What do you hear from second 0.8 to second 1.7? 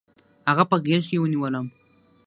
غېږ کې ونیولم.